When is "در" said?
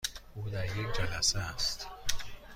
0.49-0.65